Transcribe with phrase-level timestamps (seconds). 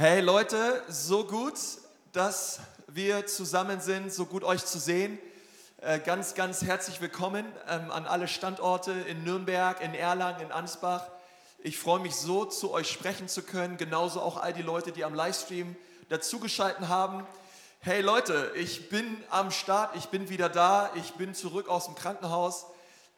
[0.00, 1.54] Hey Leute, so gut,
[2.12, 5.18] dass wir zusammen sind, so gut euch zu sehen.
[5.80, 11.08] Äh, ganz, ganz herzlich willkommen ähm, an alle Standorte in Nürnberg, in Erlangen, in Ansbach.
[11.64, 15.04] Ich freue mich so, zu euch sprechen zu können, genauso auch all die Leute, die
[15.04, 15.74] am Livestream
[16.10, 17.26] dazugeschaltet haben.
[17.80, 21.96] Hey Leute, ich bin am Start, ich bin wieder da, ich bin zurück aus dem
[21.96, 22.66] Krankenhaus.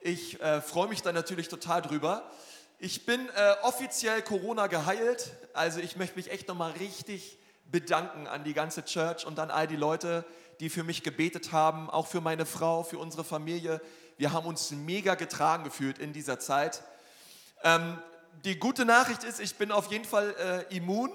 [0.00, 2.22] Ich äh, freue mich da natürlich total drüber.
[2.82, 7.36] Ich bin äh, offiziell Corona geheilt, also ich möchte mich echt nochmal richtig
[7.70, 10.24] bedanken an die ganze Church und an all die Leute,
[10.60, 13.82] die für mich gebetet haben, auch für meine Frau, für unsere Familie.
[14.16, 16.82] Wir haben uns mega getragen gefühlt in dieser Zeit.
[17.64, 17.98] Ähm,
[18.46, 21.12] die gute Nachricht ist, ich bin auf jeden Fall äh, immun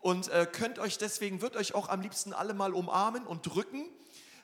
[0.00, 3.88] und äh, könnt euch deswegen, wird euch auch am liebsten alle mal umarmen und drücken,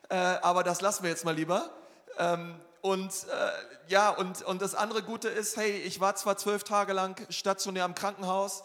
[0.09, 1.69] äh, aber das lassen wir jetzt mal lieber.
[2.17, 6.65] Ähm, und äh, ja, und, und das andere Gute ist, hey, ich war zwar zwölf
[6.65, 8.63] Tage lang stationär im Krankenhaus,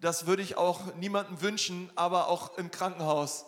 [0.00, 3.44] das würde ich auch niemandem wünschen, aber auch im Krankenhaus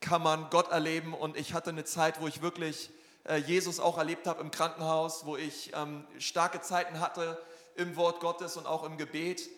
[0.00, 1.14] kann man Gott erleben.
[1.14, 2.90] Und ich hatte eine Zeit, wo ich wirklich
[3.24, 7.36] äh, Jesus auch erlebt habe im Krankenhaus, wo ich ähm, starke Zeiten hatte
[7.74, 9.50] im Wort Gottes und auch im Gebet.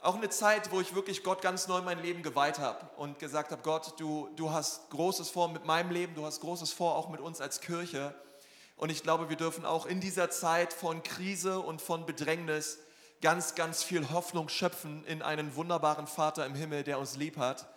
[0.00, 3.52] Auch eine Zeit, wo ich wirklich Gott ganz neu mein Leben geweiht habe und gesagt
[3.52, 7.10] habe, Gott, du, du hast Großes vor mit meinem Leben, du hast Großes vor auch
[7.10, 8.14] mit uns als Kirche.
[8.80, 12.78] Und ich glaube, wir dürfen auch in dieser Zeit von Krise und von Bedrängnis
[13.20, 17.68] ganz, ganz viel Hoffnung schöpfen in einen wunderbaren Vater im Himmel, der uns lieb hat.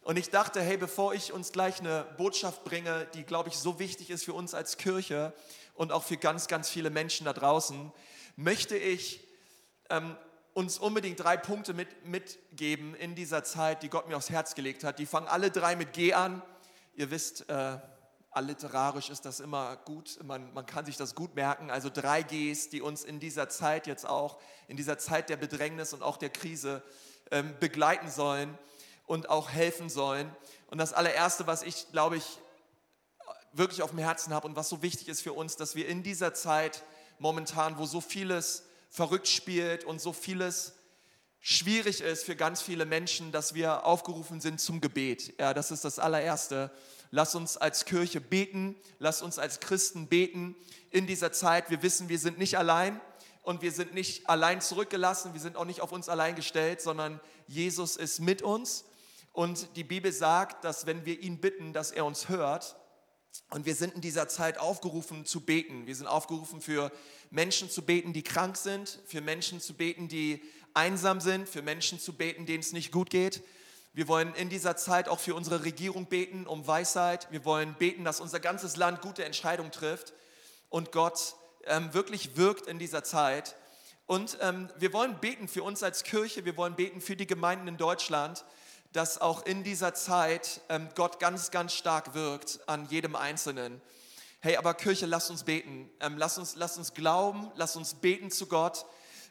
[0.00, 3.78] Und ich dachte, hey, bevor ich uns gleich eine Botschaft bringe, die, glaube ich, so
[3.78, 5.34] wichtig ist für uns als Kirche
[5.74, 7.92] und auch für ganz, ganz viele Menschen da draußen,
[8.36, 9.20] möchte ich
[9.90, 10.16] ähm,
[10.54, 14.82] uns unbedingt drei Punkte mit, mitgeben in dieser Zeit, die Gott mir aufs Herz gelegt
[14.82, 14.98] hat.
[14.98, 16.40] Die fangen alle drei mit G an.
[16.94, 17.76] Ihr wisst, äh,
[18.30, 21.70] alliterarisch ist das immer gut, man, man kann sich das gut merken.
[21.70, 25.92] Also drei Gs, die uns in dieser Zeit jetzt auch, in dieser Zeit der Bedrängnis
[25.92, 26.82] und auch der Krise
[27.30, 28.56] ähm, begleiten sollen
[29.06, 30.30] und auch helfen sollen.
[30.68, 32.38] Und das allererste, was ich, glaube ich,
[33.52, 36.02] wirklich auf dem Herzen habe und was so wichtig ist für uns, dass wir in
[36.02, 36.84] dieser Zeit
[37.18, 40.74] momentan, wo so vieles verrückt spielt und so vieles
[41.40, 45.34] schwierig ist für ganz viele Menschen, dass wir aufgerufen sind zum Gebet.
[45.38, 46.70] Ja, das ist das allererste.
[47.10, 50.54] Lass uns als Kirche beten, lass uns als Christen beten
[50.90, 51.70] in dieser Zeit.
[51.70, 53.00] Wir wissen, wir sind nicht allein
[53.42, 57.20] und wir sind nicht allein zurückgelassen, wir sind auch nicht auf uns allein gestellt, sondern
[57.46, 58.84] Jesus ist mit uns.
[59.32, 62.76] Und die Bibel sagt, dass wenn wir ihn bitten, dass er uns hört.
[63.50, 65.86] Und wir sind in dieser Zeit aufgerufen zu beten.
[65.86, 66.90] Wir sind aufgerufen für
[67.30, 70.42] Menschen zu beten, die krank sind, für Menschen zu beten, die
[70.74, 73.42] einsam sind, für Menschen zu beten, denen es nicht gut geht.
[73.98, 77.26] Wir wollen in dieser Zeit auch für unsere Regierung beten, um Weisheit.
[77.32, 80.12] Wir wollen beten, dass unser ganzes Land gute Entscheidungen trifft
[80.68, 83.56] und Gott ähm, wirklich wirkt in dieser Zeit.
[84.06, 87.66] Und ähm, wir wollen beten für uns als Kirche, wir wollen beten für die Gemeinden
[87.66, 88.44] in Deutschland,
[88.92, 93.82] dass auch in dieser Zeit ähm, Gott ganz, ganz stark wirkt an jedem Einzelnen.
[94.38, 95.90] Hey, aber Kirche, lass uns beten.
[95.98, 98.86] Ähm, lass, uns, lass uns glauben, lass uns beten zu Gott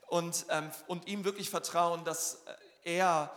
[0.08, 2.44] und, ähm, und ihm wirklich vertrauen, dass
[2.84, 3.32] äh, er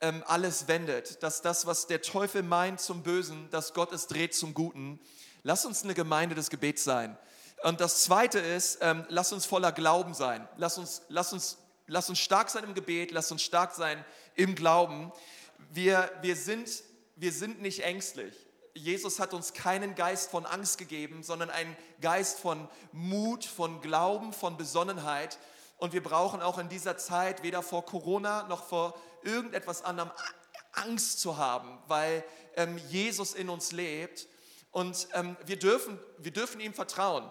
[0.00, 4.34] ähm, alles wendet, dass das, was der Teufel meint zum Bösen, dass Gott es dreht
[4.34, 5.00] zum Guten.
[5.42, 7.16] Lass uns eine Gemeinde des Gebets sein.
[7.62, 10.46] Und das Zweite ist, ähm, lass uns voller Glauben sein.
[10.56, 14.54] Lass uns, lass, uns, lass uns stark sein im Gebet, lass uns stark sein im
[14.54, 15.12] Glauben.
[15.70, 16.68] Wir, wir, sind,
[17.16, 18.34] wir sind nicht ängstlich.
[18.74, 24.34] Jesus hat uns keinen Geist von Angst gegeben, sondern einen Geist von Mut, von Glauben,
[24.34, 25.38] von Besonnenheit.
[25.78, 28.94] Und wir brauchen auch in dieser Zeit weder vor Corona noch vor
[29.26, 30.10] irgendetwas anderem
[30.72, 32.24] Angst zu haben, weil
[32.56, 34.26] ähm, Jesus in uns lebt.
[34.70, 37.28] Und ähm, wir, dürfen, wir dürfen ihm vertrauen.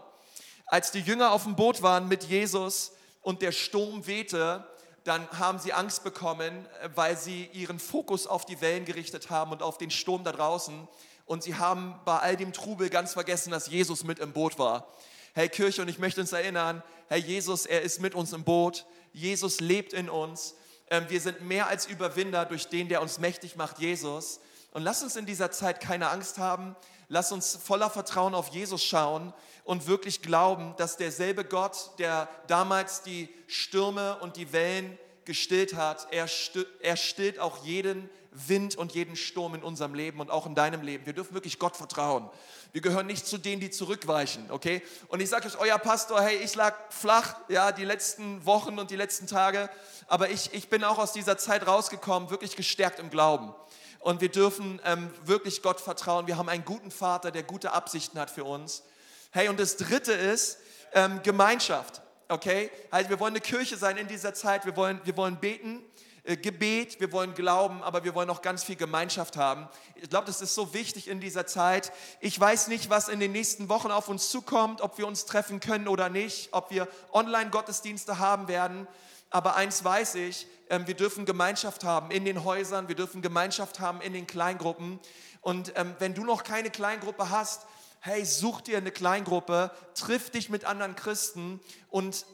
[0.67, 2.91] Als die Jünger auf dem Boot waren mit Jesus
[3.21, 4.67] und der Sturm wehte,
[5.03, 9.51] dann haben sie Angst bekommen, äh, weil sie ihren Fokus auf die Wellen gerichtet haben
[9.51, 10.87] und auf den Sturm da draußen.
[11.25, 14.87] Und sie haben bei all dem Trubel ganz vergessen, dass Jesus mit im Boot war.
[15.33, 18.85] Hey Kirche, und ich möchte uns erinnern, Herr Jesus, er ist mit uns im Boot.
[19.13, 20.55] Jesus lebt in uns.
[20.89, 24.39] Ähm, wir sind mehr als Überwinder durch den, der uns mächtig macht, Jesus.
[24.71, 26.75] Und lass uns in dieser Zeit keine Angst haben.
[27.07, 29.33] Lass uns voller Vertrauen auf Jesus schauen
[29.63, 36.07] und wirklich glauben, dass derselbe Gott, der damals die Stürme und die Wellen gestillt hat,
[36.11, 40.81] er, stillt auch jeden Wind und jeden Sturm in unserem Leben und auch in deinem
[40.81, 41.05] Leben.
[41.05, 42.29] Wir dürfen wirklich Gott vertrauen.
[42.73, 44.81] Wir gehören nicht zu denen, die zurückweichen, okay?
[45.07, 48.91] Und ich sage euch, euer Pastor, hey, ich lag flach, ja, die letzten Wochen und
[48.91, 49.69] die letzten Tage,
[50.07, 53.53] aber ich, ich bin auch aus dieser Zeit rausgekommen, wirklich gestärkt im Glauben.
[53.99, 56.27] Und wir dürfen ähm, wirklich Gott vertrauen.
[56.27, 58.83] Wir haben einen guten Vater, der gute Absichten hat für uns.
[59.31, 60.59] Hey, und das Dritte ist
[60.93, 62.69] ähm, Gemeinschaft, okay?
[62.91, 65.83] Halt, wir wollen eine Kirche sein in dieser Zeit, wir wollen, wir wollen beten
[66.25, 69.67] äh, Gebet, wir wollen Glauben, aber wir wollen auch ganz viel Gemeinschaft haben.
[69.95, 71.91] Ich glaube, das ist so wichtig in dieser Zeit.
[72.19, 75.59] Ich weiß nicht, was in den nächsten Wochen auf uns zukommt, ob wir uns treffen
[75.59, 78.87] können oder nicht, ob wir Online-Gottesdienste haben werden.
[79.29, 83.79] Aber eins weiß ich, ähm, wir dürfen Gemeinschaft haben in den Häusern, wir dürfen Gemeinschaft
[83.79, 84.99] haben in den Kleingruppen.
[85.41, 87.67] Und ähm, wenn du noch keine Kleingruppe hast,
[88.05, 91.59] hey, such dir eine Kleingruppe, triff dich mit anderen Christen
[91.89, 92.25] und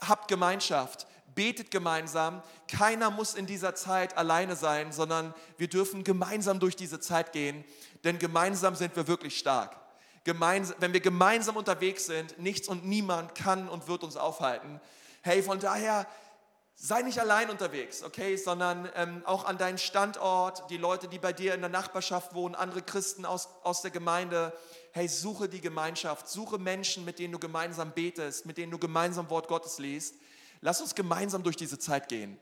[0.00, 2.42] habt Gemeinschaft betet gemeinsam.
[2.68, 7.64] Keiner muss in dieser Zeit alleine sein, sondern wir dürfen gemeinsam durch diese Zeit gehen,
[8.04, 9.76] denn gemeinsam sind wir wirklich stark.
[10.24, 14.80] Gemeinsam, wenn wir gemeinsam unterwegs sind, nichts und niemand kann und wird uns aufhalten.
[15.22, 16.06] Hey, von daher
[16.76, 21.32] sei nicht allein unterwegs, okay, sondern ähm, auch an deinen Standort, die Leute, die bei
[21.32, 24.52] dir in der Nachbarschaft wohnen, andere Christen aus, aus der Gemeinde.
[24.96, 29.28] Hey, suche die Gemeinschaft, suche Menschen, mit denen du gemeinsam betest, mit denen du gemeinsam
[29.28, 30.14] Wort Gottes liest.
[30.60, 32.38] Lass uns gemeinsam durch diese Zeit gehen,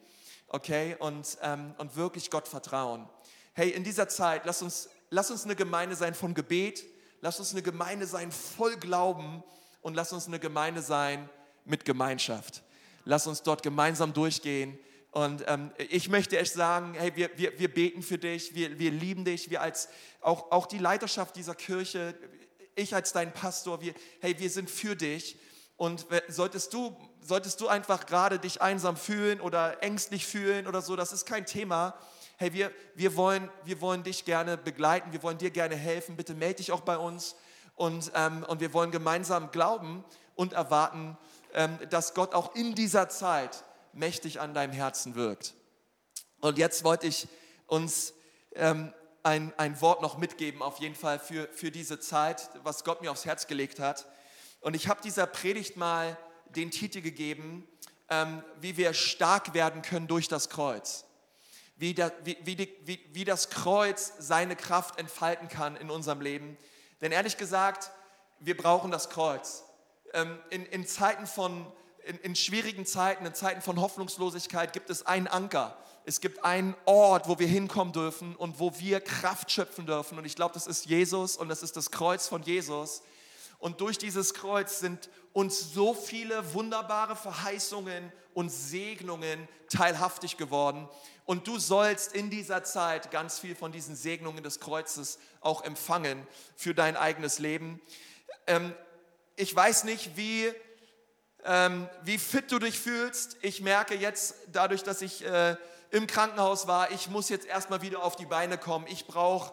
[0.48, 0.94] okay?
[0.98, 3.08] Und, ähm, und wirklich Gott vertrauen.
[3.54, 6.84] Hey, in dieser Zeit, lass uns, lass uns eine Gemeinde sein von Gebet,
[7.22, 9.42] lass uns eine Gemeinde sein voll Glauben
[9.80, 11.30] und lass uns eine Gemeinde sein
[11.64, 12.62] mit Gemeinschaft.
[13.06, 14.78] Lass uns dort gemeinsam durchgehen.
[15.10, 18.90] Und ähm, ich möchte echt sagen, hey, wir, wir, wir beten für dich, wir, wir
[18.90, 19.88] lieben dich, wir als
[20.20, 22.14] auch, auch die Leiterschaft dieser Kirche,
[22.74, 25.38] ich als dein Pastor, wir, hey, wir sind für dich.
[25.76, 30.96] Und solltest du, solltest du einfach gerade dich einsam fühlen oder ängstlich fühlen oder so,
[30.96, 31.94] das ist kein Thema.
[32.36, 36.16] Hey, wir, wir, wollen, wir wollen dich gerne begleiten, wir wollen dir gerne helfen.
[36.16, 37.36] Bitte melde dich auch bei uns.
[37.74, 40.04] Und, ähm, und wir wollen gemeinsam glauben
[40.34, 41.16] und erwarten,
[41.54, 45.54] ähm, dass Gott auch in dieser Zeit mächtig an deinem Herzen wirkt.
[46.40, 47.28] Und jetzt wollte ich
[47.66, 48.14] uns
[48.54, 48.92] ähm,
[49.22, 53.10] ein, ein Wort noch mitgeben, auf jeden Fall für, für diese Zeit, was Gott mir
[53.10, 54.06] aufs Herz gelegt hat.
[54.60, 56.16] Und ich habe dieser Predigt mal
[56.50, 57.66] den Titel gegeben,
[58.08, 61.04] ähm, wie wir stark werden können durch das Kreuz.
[61.76, 66.20] Wie, da, wie, wie, die, wie, wie das Kreuz seine Kraft entfalten kann in unserem
[66.20, 66.56] Leben.
[67.00, 67.90] Denn ehrlich gesagt,
[68.38, 69.64] wir brauchen das Kreuz.
[70.12, 71.66] Ähm, in, in Zeiten von,
[72.04, 75.76] in, in schwierigen Zeiten, in Zeiten von Hoffnungslosigkeit gibt es einen Anker.
[76.04, 80.18] Es gibt einen Ort, wo wir hinkommen dürfen und wo wir Kraft schöpfen dürfen.
[80.18, 83.02] Und ich glaube, das ist Jesus und das ist das Kreuz von Jesus.
[83.58, 90.88] Und durch dieses Kreuz sind uns so viele wunderbare Verheißungen und Segnungen teilhaftig geworden.
[91.24, 96.26] Und du sollst in dieser Zeit ganz viel von diesen Segnungen des Kreuzes auch empfangen
[96.56, 97.80] für dein eigenes Leben.
[98.48, 98.74] Ähm,
[99.36, 100.52] ich weiß nicht, wie,
[101.44, 103.36] ähm, wie fit du dich fühlst.
[103.42, 105.56] Ich merke jetzt, dadurch, dass ich äh,
[105.92, 108.86] im Krankenhaus war, ich muss jetzt erstmal wieder auf die Beine kommen.
[108.88, 109.52] Ich brauche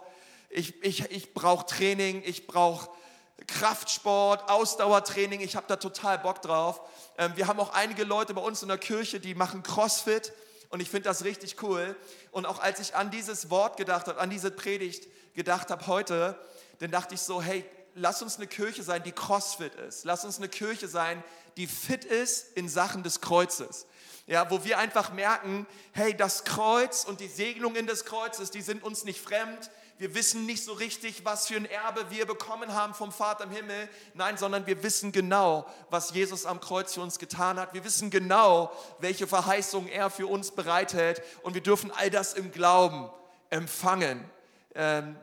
[0.49, 2.89] ich, ich, ich brauch Training, ich brauche
[3.47, 6.81] Kraftsport, Ausdauertraining, ich habe da total Bock drauf.
[7.17, 10.33] Ähm, wir haben auch einige Leute bei uns in der Kirche, die machen CrossFit
[10.69, 11.95] und ich finde das richtig cool.
[12.31, 16.39] Und auch als ich an dieses Wort gedacht habe, an diese Predigt gedacht habe heute,
[16.79, 17.63] dann dachte ich so, hey,
[17.93, 20.03] lass uns eine Kirche sein, die CrossFit ist.
[20.05, 21.23] Lass uns eine Kirche sein,
[21.57, 23.85] die fit ist in Sachen des Kreuzes.
[24.29, 28.83] Ja, wo wir einfach merken, hey, das Kreuz und die Segnungen des Kreuzes, die sind
[28.83, 32.93] uns nicht fremd, wir wissen nicht so richtig, was für ein Erbe wir bekommen haben
[32.93, 33.89] vom Vater im Himmel.
[34.13, 37.73] Nein, sondern wir wissen genau, was Jesus am Kreuz für uns getan hat.
[37.73, 41.23] Wir wissen genau, welche Verheißungen er für uns bereithält.
[41.41, 43.09] Und wir dürfen all das im Glauben
[43.49, 44.23] empfangen.
[44.75, 45.17] Ähm,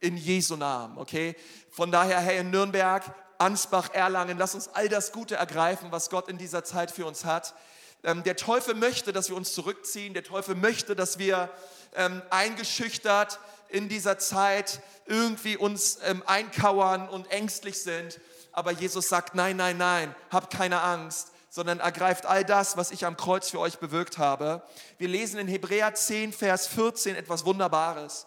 [0.00, 1.36] in Jesu Namen, okay?
[1.70, 3.04] Von daher, hey, in Nürnberg,
[3.38, 7.24] Ansbach, Erlangen, lass uns all das Gute ergreifen, was Gott in dieser Zeit für uns
[7.24, 7.54] hat.
[8.02, 10.14] Ähm, der Teufel möchte, dass wir uns zurückziehen.
[10.14, 11.50] Der Teufel möchte, dass wir
[11.94, 13.38] ähm, eingeschüchtert
[13.68, 18.20] in dieser Zeit irgendwie uns ähm, einkauern und ängstlich sind.
[18.52, 23.04] Aber Jesus sagt, nein, nein, nein, habt keine Angst, sondern ergreift all das, was ich
[23.04, 24.62] am Kreuz für euch bewirkt habe.
[24.98, 28.26] Wir lesen in Hebräer 10, Vers 14 etwas Wunderbares.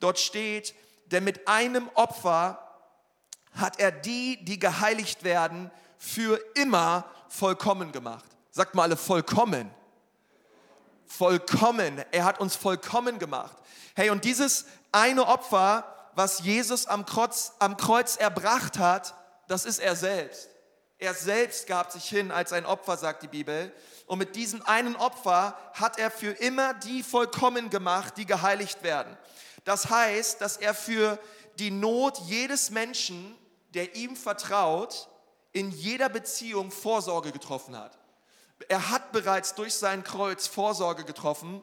[0.00, 0.74] Dort steht,
[1.06, 2.66] denn mit einem Opfer
[3.52, 8.24] hat er die, die geheiligt werden, für immer vollkommen gemacht.
[8.50, 9.70] Sagt mal alle vollkommen.
[11.06, 12.04] Vollkommen.
[12.10, 13.56] Er hat uns vollkommen gemacht.
[13.94, 19.14] Hey, und dieses eine Opfer, was Jesus am Kreuz, am Kreuz erbracht hat,
[19.48, 20.48] das ist er selbst.
[20.98, 23.72] Er selbst gab sich hin als ein Opfer, sagt die Bibel.
[24.06, 29.16] Und mit diesem einen Opfer hat er für immer die vollkommen gemacht, die geheiligt werden.
[29.64, 31.18] Das heißt, dass er für
[31.58, 33.36] die Not jedes Menschen,
[33.74, 35.08] der ihm vertraut,
[35.52, 37.99] in jeder Beziehung Vorsorge getroffen hat.
[38.68, 41.62] Er hat bereits durch sein Kreuz Vorsorge getroffen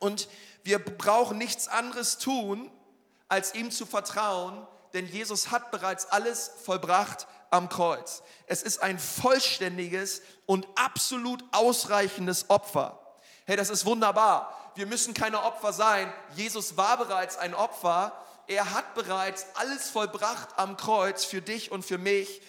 [0.00, 0.28] und
[0.62, 2.70] wir brauchen nichts anderes tun,
[3.28, 8.22] als ihm zu vertrauen, denn Jesus hat bereits alles vollbracht am Kreuz.
[8.46, 13.00] Es ist ein vollständiges und absolut ausreichendes Opfer.
[13.46, 14.72] Hey, das ist wunderbar.
[14.74, 16.12] Wir müssen keine Opfer sein.
[16.34, 18.12] Jesus war bereits ein Opfer.
[18.46, 22.42] Er hat bereits alles vollbracht am Kreuz für dich und für mich.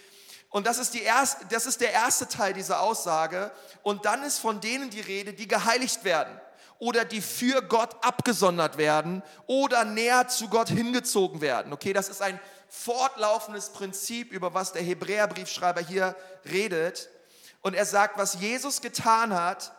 [0.56, 3.52] Und das ist, die erste, das ist der erste Teil dieser Aussage.
[3.84, 6.40] Und dann ist von denen die Rede, die geheiligt werden
[6.80, 11.74] oder die für Gott abgesondert werden oder näher zu Gott hingezogen werden.
[11.74, 17.10] Okay, das ist ein fortlaufendes Prinzip, über was der Hebräerbriefschreiber hier redet.
[17.60, 19.74] Und er sagt, was Jesus getan hat,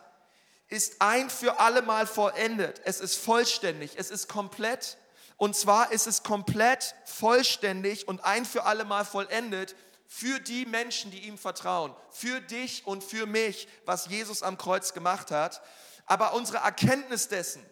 [0.67, 2.81] ist ein für alle Mal vollendet.
[2.83, 4.97] Es ist vollständig, es ist komplett.
[5.37, 9.75] Und zwar ist es komplett vollständig und ein für alle Mal vollendet
[10.07, 14.93] für die Menschen, die ihm vertrauen, für dich und für mich, was Jesus am Kreuz
[14.93, 15.61] gemacht hat.
[16.05, 17.63] Aber unsere Erkenntnis dessen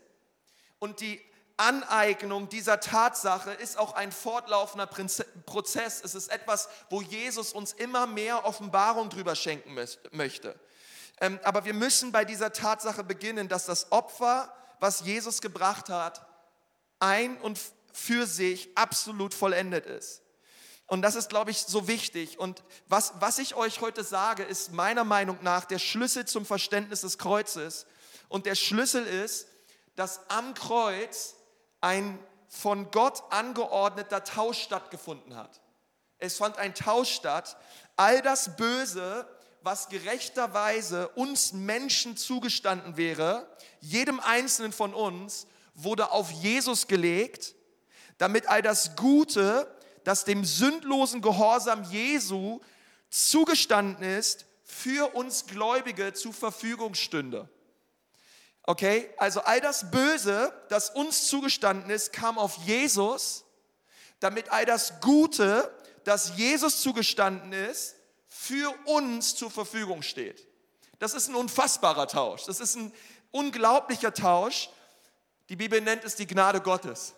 [0.79, 1.21] und die
[1.57, 6.01] Aneignung dieser Tatsache ist auch ein fortlaufender Prozess.
[6.03, 9.73] Es ist etwas, wo Jesus uns immer mehr Offenbarung drüber schenken
[10.11, 10.59] möchte.
[11.21, 16.27] Ähm, aber wir müssen bei dieser Tatsache beginnen, dass das Opfer, was Jesus gebracht hat,
[16.99, 17.57] ein und
[17.93, 20.24] für sich absolut vollendet ist.
[20.87, 22.39] Und das ist, glaube ich, so wichtig.
[22.39, 27.01] Und was, was ich euch heute sage, ist meiner Meinung nach der Schlüssel zum Verständnis
[27.01, 27.87] des Kreuzes
[28.29, 29.47] und der Schlüssel ist,
[29.95, 31.35] dass am Kreuz
[31.81, 35.61] ein von Gott angeordneter Tausch stattgefunden hat.
[36.19, 37.57] Es fand ein Tausch statt.
[37.95, 39.27] All das Böse,
[39.61, 43.47] was gerechterweise uns Menschen zugestanden wäre,
[43.81, 47.55] jedem Einzelnen von uns, wurde auf Jesus gelegt,
[48.17, 49.67] damit all das Gute,
[50.05, 52.61] das dem sündlosen Gehorsam Jesu
[53.09, 57.49] zugestanden ist, für uns Gläubige zur Verfügung stünde.
[58.63, 63.45] Okay, also all das Böse, das uns zugestanden ist, kam auf Jesus,
[64.19, 65.71] damit all das Gute,
[66.03, 67.95] das Jesus zugestanden ist,
[68.27, 70.47] für uns zur Verfügung steht.
[70.99, 72.45] Das ist ein unfassbarer Tausch.
[72.45, 72.93] Das ist ein
[73.31, 74.69] unglaublicher Tausch.
[75.49, 77.13] Die Bibel nennt es die Gnade Gottes.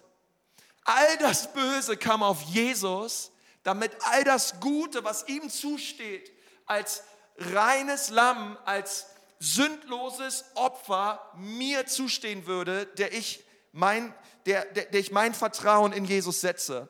[0.88, 6.32] All das Böse kam auf Jesus, damit all das Gute, was ihm zusteht,
[6.65, 7.03] als
[7.36, 14.13] reines Lamm, als sündloses Opfer mir zustehen würde, der ich mein,
[14.46, 16.88] der, der, der ich mein Vertrauen in Jesus setze.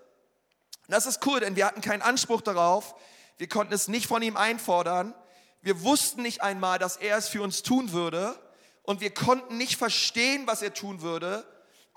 [0.87, 2.93] das ist cool, denn wir hatten keinen Anspruch darauf.
[3.39, 5.15] Wir konnten es nicht von ihm einfordern.
[5.61, 8.39] Wir wussten nicht einmal, dass er es für uns tun würde.
[8.83, 11.47] Und wir konnten nicht verstehen, was er tun würde.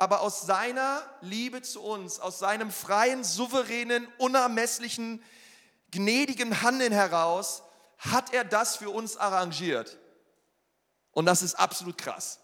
[0.00, 5.22] Aber aus seiner Liebe zu uns, aus seinem freien, souveränen, unermesslichen,
[5.90, 7.62] gnädigen Handeln heraus,
[7.98, 9.98] hat er das für uns arrangiert.
[11.12, 12.40] Und das ist absolut krass.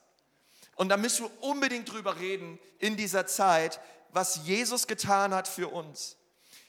[0.74, 5.68] Und da müssen wir unbedingt drüber reden in dieser Zeit, was Jesus getan hat für
[5.68, 6.18] uns.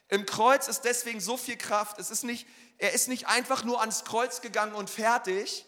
[0.08, 2.00] Im Kreuz ist deswegen so viel Kraft.
[2.00, 5.66] Es ist nicht, er ist nicht einfach nur ans Kreuz gegangen und fertig,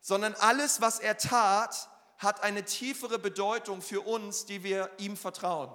[0.00, 1.90] sondern alles, was er tat,
[2.24, 5.70] hat eine tiefere Bedeutung für uns, die wir ihm vertrauen.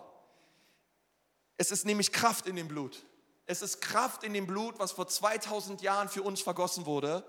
[1.57, 3.05] Es ist nämlich Kraft in dem Blut.
[3.45, 7.23] Es ist Kraft in dem Blut, was vor 2000 Jahren für uns vergossen wurde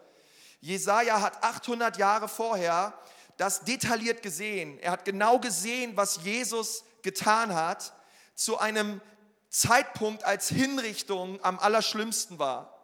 [0.60, 2.94] Jesaja hat 800 Jahre vorher
[3.36, 4.78] das detailliert gesehen.
[4.80, 7.94] Er hat genau gesehen, was Jesus getan hat,
[8.34, 9.00] zu einem
[9.48, 12.78] Zeitpunkt, als Hinrichtung am allerschlimmsten war.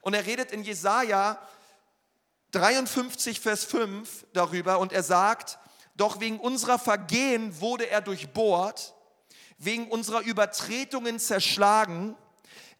[0.00, 1.38] Und er redet in Jesaja
[2.52, 5.58] 53, Vers 5 darüber und er sagt,
[5.96, 8.94] doch wegen unserer Vergehen wurde er durchbohrt,
[9.58, 12.16] wegen unserer Übertretungen zerschlagen,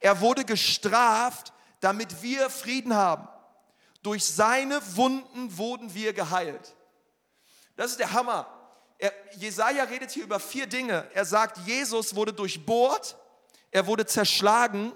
[0.00, 3.28] er wurde gestraft, damit wir Frieden haben.
[4.02, 6.74] Durch seine Wunden wurden wir geheilt.
[7.76, 8.46] Das ist der Hammer.
[8.98, 11.08] Er, Jesaja redet hier über vier Dinge.
[11.12, 13.16] Er sagt, Jesus wurde durchbohrt,
[13.70, 14.92] er wurde zerschlagen,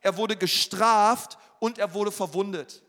[0.00, 2.82] er wurde gestraft und er wurde verwundet.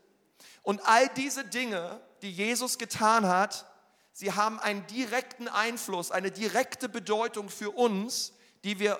[0.62, 3.66] Und all diese Dinge, die Jesus getan hat,
[4.12, 8.32] sie haben einen direkten Einfluss, eine direkte Bedeutung für uns,
[8.64, 8.98] die wir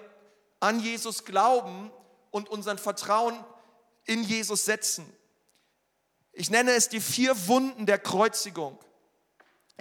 [0.61, 1.91] an Jesus glauben
[2.31, 3.45] und unseren Vertrauen
[4.05, 5.11] in Jesus setzen.
[6.33, 8.79] Ich nenne es die vier Wunden der Kreuzigung.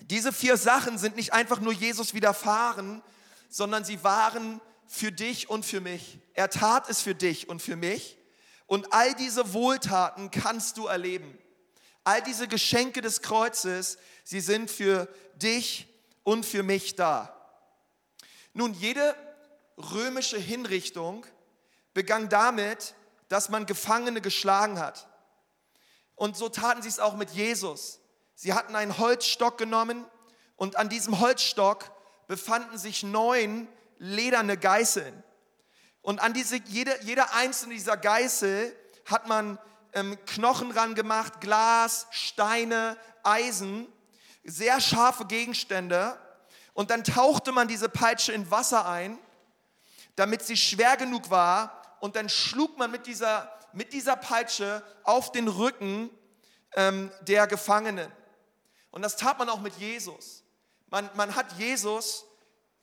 [0.03, 3.01] Diese vier Sachen sind nicht einfach nur Jesus widerfahren,
[3.50, 6.19] sondern sie waren für dich und für mich.
[6.33, 8.17] Er tat es für dich und für mich.
[8.65, 11.38] Und all diese Wohltaten kannst du erleben.
[12.03, 15.88] All diese Geschenke des Kreuzes, sie sind für dich
[16.24, 17.36] und für mich da.
[18.53, 19.15] Nun, jede
[19.77, 21.25] römische Hinrichtung
[21.93, 22.96] begann damit,
[23.27, 25.08] dass man Gefangene geschlagen hat.
[26.15, 28.00] Und so taten sie es auch mit Jesus.
[28.36, 30.05] Sie hatten einen Holzstock genommen
[30.55, 31.91] und an diesem Holzstock
[32.27, 33.67] befanden sich neun
[33.98, 35.24] lederne Geißeln.
[36.01, 39.60] Und an diese, jede, jeder einzelne dieser Geißel hat man
[39.93, 43.88] ähm, Knochen ran gemacht, Glas, Steine, Eisen.
[44.43, 46.17] sehr scharfe Gegenstände
[46.74, 49.19] und dann tauchte man diese Peitsche in Wasser ein,
[50.15, 55.31] damit sie schwer genug war und dann schlug man mit dieser, mit dieser Peitsche auf
[55.31, 56.10] den Rücken
[56.75, 58.12] ähm, der Gefangenen.
[58.89, 60.43] Und das tat man auch mit Jesus.
[60.89, 62.25] Man, man hat Jesus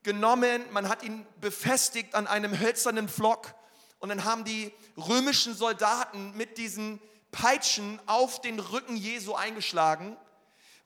[0.03, 3.55] genommen, man hat ihn befestigt an einem hölzernen Flock
[3.99, 7.01] und dann haben die römischen Soldaten mit diesen
[7.31, 10.17] Peitschen auf den Rücken Jesu eingeschlagen.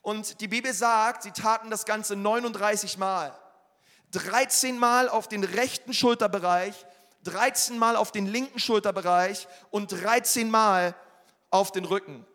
[0.01, 3.37] Und die Bibel sagt, sie taten das Ganze 39 Mal.
[4.11, 6.85] 13 Mal auf den rechten Schulterbereich,
[7.23, 10.95] 13 Mal auf den linken Schulterbereich und 13 Mal
[11.49, 12.25] auf den Rücken.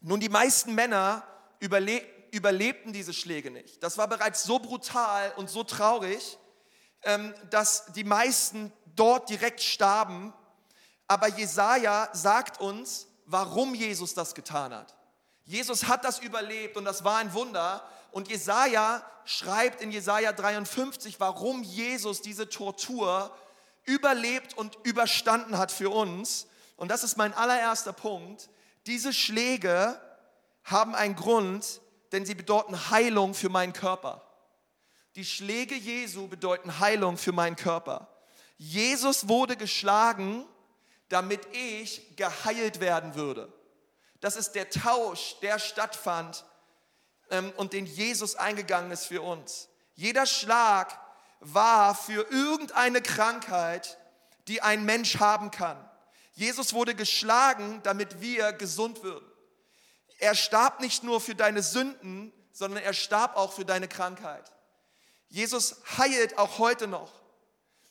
[0.00, 1.22] Nun, die meisten Männer
[1.60, 3.82] überle überlebten diese Schläge nicht.
[3.82, 6.38] Das war bereits so brutal und so traurig,
[7.50, 10.32] dass die meisten dort direkt starben.
[11.06, 14.94] Aber Jesaja sagt uns, warum Jesus das getan hat.
[15.44, 17.84] Jesus hat das überlebt und das war ein Wunder.
[18.10, 23.30] Und Jesaja schreibt in Jesaja 53, warum Jesus diese Tortur
[23.84, 26.46] überlebt und überstanden hat für uns.
[26.76, 28.48] Und das ist mein allererster Punkt.
[28.86, 30.00] Diese Schläge
[30.64, 31.80] haben einen Grund,
[32.12, 34.25] denn sie bedeuten Heilung für meinen Körper.
[35.16, 38.06] Die Schläge Jesu bedeuten Heilung für meinen Körper.
[38.58, 40.44] Jesus wurde geschlagen,
[41.08, 43.50] damit ich geheilt werden würde.
[44.20, 46.44] Das ist der Tausch, der stattfand
[47.30, 49.68] ähm, und den Jesus eingegangen ist für uns.
[49.94, 51.00] Jeder Schlag
[51.40, 53.96] war für irgendeine Krankheit,
[54.48, 55.82] die ein Mensch haben kann.
[56.32, 59.26] Jesus wurde geschlagen, damit wir gesund würden.
[60.18, 64.52] Er starb nicht nur für deine Sünden, sondern er starb auch für deine Krankheit.
[65.28, 67.12] Jesus heilt auch heute noch.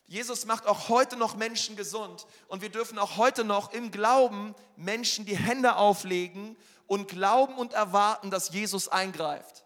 [0.08, 4.54] Jesus macht auch heute noch Menschen gesund und wir dürfen auch heute noch im Glauben
[4.75, 9.65] Menschen die Hände auflegen und glauben und erwarten, dass Jesus eingreift.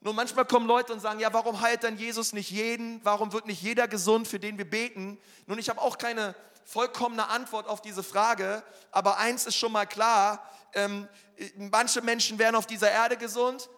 [0.00, 3.04] Nur manchmal kommen Leute und sagen, ja, warum heilt dann Jesus nicht jeden?
[3.04, 5.20] Warum wird nicht jeder gesund, für den wir beten?
[5.46, 9.86] Nun, ich habe auch keine vollkommene Antwort auf diese Frage, aber eins ist schon mal
[9.86, 11.08] klar, ähm,
[11.56, 13.68] manche Menschen werden auf dieser Erde gesund,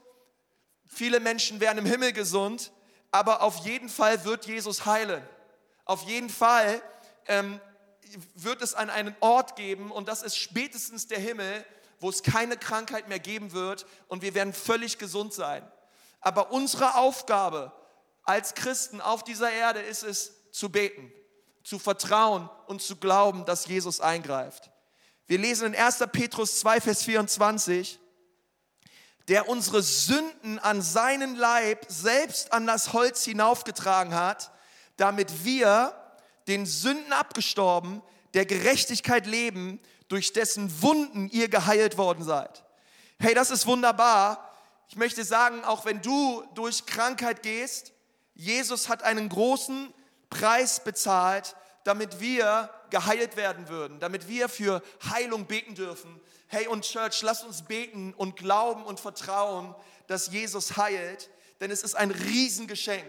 [0.87, 2.73] viele Menschen werden im Himmel gesund,
[3.14, 5.22] aber auf jeden Fall wird Jesus heilen.
[5.85, 6.83] Auf jeden Fall
[7.27, 7.61] ähm,
[8.35, 11.64] wird es an einen Ort geben und das ist spätestens der Himmel,
[12.00, 15.62] wo es keine Krankheit mehr geben wird und wir werden völlig gesund sein.
[16.22, 17.70] Aber unsere Aufgabe
[18.24, 21.12] als Christen auf dieser Erde ist es zu beten,
[21.62, 24.72] zu vertrauen und zu glauben, dass Jesus eingreift.
[25.29, 26.00] Wir lesen in 1.
[26.11, 28.00] Petrus 2, Vers 24,
[29.29, 34.51] der unsere Sünden an seinen Leib selbst an das Holz hinaufgetragen hat,
[34.97, 35.95] damit wir
[36.47, 38.03] den Sünden abgestorben,
[38.35, 42.65] der Gerechtigkeit leben, durch dessen Wunden ihr geheilt worden seid.
[43.19, 44.51] Hey, das ist wunderbar.
[44.89, 47.93] Ich möchte sagen, auch wenn du durch Krankheit gehst,
[48.35, 49.93] Jesus hat einen großen
[50.29, 56.21] Preis bezahlt, damit wir geheilt werden würden, damit wir für Heilung beten dürfen.
[56.47, 59.75] Hey und Church, lass uns beten und glauben und vertrauen,
[60.07, 61.31] dass Jesus heilt,
[61.61, 63.05] denn es ist ein Riesengeschenk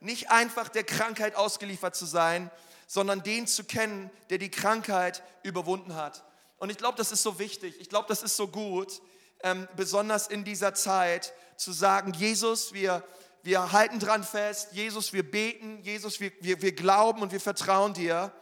[0.00, 2.50] nicht einfach der Krankheit ausgeliefert zu sein,
[2.86, 6.24] sondern den zu kennen, der die Krankheit überwunden hat.
[6.56, 7.76] Und ich glaube, das ist so wichtig.
[7.80, 9.00] Ich glaube, das ist so gut,
[9.42, 13.04] ähm, besonders in dieser Zeit, zu sagen, Jesus, wir,
[13.42, 17.94] wir halten dran fest, Jesus, wir beten, Jesus, wir, wir, wir glauben und wir vertrauen
[17.94, 18.32] dir.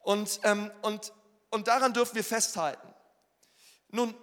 [0.00, 1.12] Und, ähm, und,
[1.50, 2.86] und daran dürfen wir festhalten.
[3.90, 4.14] Nun,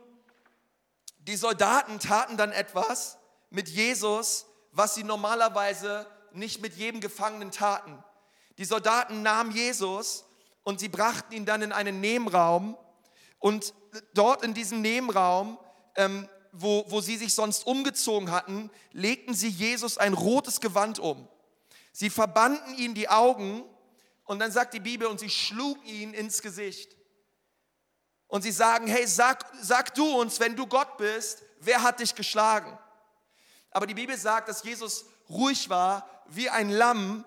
[1.20, 3.18] die Soldaten taten dann etwas
[3.50, 8.04] mit Jesus, was sie normalerweise nicht mit jedem Gefangenen taten.
[8.58, 10.26] Die Soldaten nahmen Jesus
[10.64, 12.78] und sie brachten ihn dann in einen Nebenraum
[13.40, 13.74] und
[14.14, 15.58] dort in diesem Nebenraum,
[15.96, 21.28] ähm, wo, wo sie sich sonst umgezogen hatten, legten sie Jesus ein rotes Gewand um.
[21.92, 23.64] Sie verbanden ihn die Augen
[24.26, 26.96] und dann sagt die Bibel, und sie schlugen ihn ins Gesicht.
[28.28, 32.16] Und sie sagen, hey, sag, sag du uns, wenn du Gott bist, wer hat dich
[32.16, 32.78] geschlagen?
[33.72, 37.26] Aber die Bibel sagt, dass Jesus ruhig war wie ein Lamm,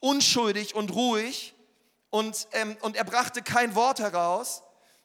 [0.00, 1.54] unschuldig und ruhig
[2.10, 4.62] und, ähm, und er brachte kein Wort heraus.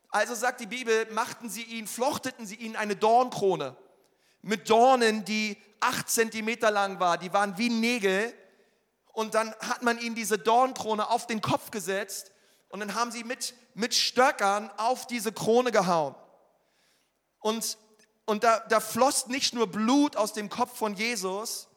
[0.09, 3.75] Also sagt die Bibel, machten sie ihn, flochteten sie ihn eine Dornkrone
[4.41, 8.33] mit Dornen, die acht Zentimeter lang war, die waren wie Nägel.
[9.13, 12.31] Und dann hat man ihnen diese Dornkrone auf den Kopf gesetzt
[12.69, 16.15] und dann haben sie mit, mit Stöckern auf diese Krone gehauen.
[17.39, 17.77] Und,
[18.25, 21.67] und da, da floss nicht nur Blut aus dem Kopf von Jesus,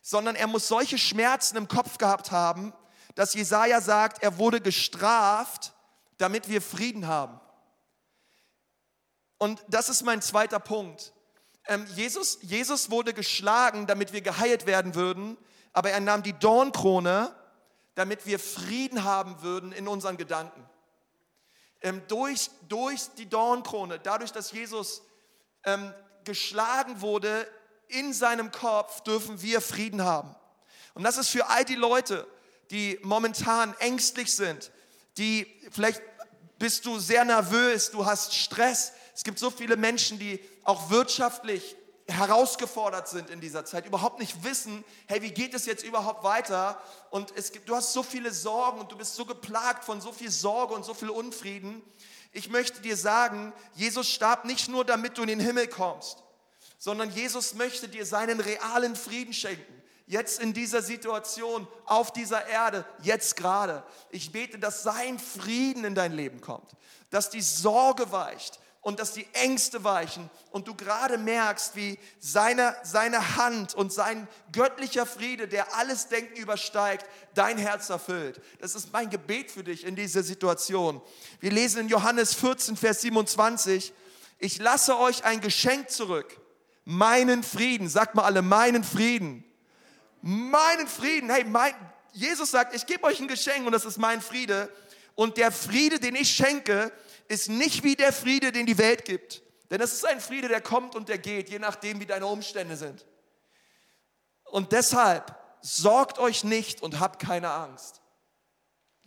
[0.00, 2.72] sondern er muss solche Schmerzen im Kopf gehabt haben,
[3.14, 5.74] dass Jesaja sagt, er wurde gestraft,
[6.18, 7.40] damit wir Frieden haben.
[9.38, 11.12] Und das ist mein zweiter Punkt.
[11.66, 15.36] ähm, Jesus, Jesus wurde geschlagen, damit wir geheilt werden würden,
[15.72, 17.34] aber er nahm die Dornkrone,
[17.98, 20.64] damit wir Frieden haben würden in unseren Gedanken.
[21.80, 25.02] Ähm, durch, durch die Dornkrone, dadurch, dass Jesus
[25.64, 27.50] ähm, geschlagen wurde
[27.88, 30.32] in seinem Kopf, dürfen wir Frieden haben.
[30.94, 32.24] Und das ist für all die Leute,
[32.70, 34.70] die momentan ängstlich sind,
[35.16, 36.00] die vielleicht
[36.60, 38.92] bist du sehr nervös, du hast Stress.
[39.12, 41.74] Es gibt so viele Menschen, die auch wirtschaftlich
[42.08, 46.80] herausgefordert sind in dieser Zeit, überhaupt nicht wissen, hey, wie geht es jetzt überhaupt weiter?
[47.10, 50.10] Und es gibt, du hast so viele Sorgen und du bist so geplagt von so
[50.10, 51.82] viel Sorge und so viel Unfrieden.
[52.32, 56.22] Ich möchte dir sagen, Jesus starb nicht nur, damit du in den Himmel kommst,
[56.78, 59.74] sondern Jesus möchte dir seinen realen Frieden schenken.
[60.06, 63.84] Jetzt in dieser Situation, auf dieser Erde, jetzt gerade.
[64.10, 66.70] Ich bete, dass sein Frieden in dein Leben kommt,
[67.10, 72.76] dass die Sorge weicht, und dass die Ängste weichen und du gerade merkst, wie seine,
[72.84, 78.40] seine Hand und sein göttlicher Friede, der alles Denken übersteigt, dein Herz erfüllt.
[78.60, 81.02] Das ist mein Gebet für dich in dieser Situation.
[81.40, 83.92] Wir lesen in Johannes 14, Vers 27,
[84.38, 86.40] ich lasse euch ein Geschenk zurück,
[86.84, 87.88] meinen Frieden.
[87.88, 89.44] Sagt mal alle, meinen Frieden.
[90.22, 91.28] Meinen Frieden.
[91.28, 91.74] Hey, mein,
[92.12, 94.72] Jesus sagt, ich gebe euch ein Geschenk und das ist mein Friede.
[95.18, 96.92] Und der Friede, den ich schenke,
[97.26, 99.42] ist nicht wie der Friede, den die Welt gibt.
[99.68, 102.76] Denn es ist ein Friede, der kommt und der geht, je nachdem, wie deine Umstände
[102.76, 103.04] sind.
[104.44, 108.00] Und deshalb sorgt euch nicht und habt keine Angst.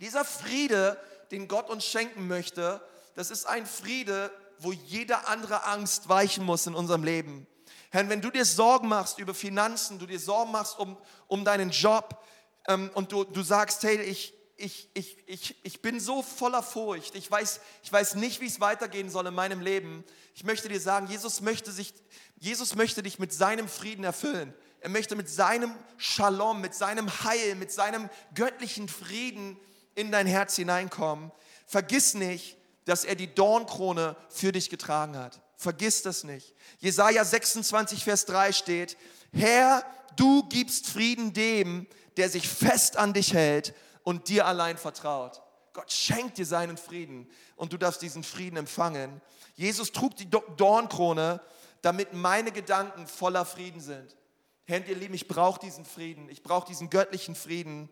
[0.02, 6.10] Dieser Friede, den Gott uns schenken möchte, das ist ein Friede, wo jede andere Angst
[6.10, 7.48] weichen muss in unserem Leben.
[7.90, 10.98] Herr, wenn du dir Sorgen machst über Finanzen, du dir Sorgen machst um,
[11.28, 12.22] um deinen Job
[12.68, 17.16] ähm, und du, du sagst, hey, ich, ich, ich, ich, ich bin so voller Furcht.
[17.16, 20.04] Ich weiß, ich weiß nicht, wie es weitergehen soll in meinem Leben.
[20.36, 21.94] Ich möchte dir sagen, Jesus möchte, sich,
[22.38, 24.54] Jesus möchte dich mit seinem Frieden erfüllen.
[24.80, 29.58] Er möchte mit seinem Shalom, mit seinem Heil, mit seinem göttlichen Frieden
[29.96, 31.32] in dein Herz hineinkommen.
[31.66, 35.42] Vergiss nicht, dass er die Dornkrone für dich getragen hat.
[35.56, 36.56] Vergiss das nicht.
[36.80, 38.98] Jesaja 26, Vers 3 steht:
[39.32, 45.42] Herr, du gibst Frieden dem, der sich fest an dich hält und dir allein vertraut.
[45.74, 49.22] Gott schenkt dir seinen Frieden und du darfst diesen Frieden empfangen.
[49.56, 51.42] Jesus trug die Dornkrone,
[51.82, 54.16] damit meine Gedanken voller Frieden sind.
[54.66, 56.30] Herr, ihr Lieben, ich brauche diesen Frieden.
[56.30, 57.90] Ich brauche diesen göttlichen Frieden.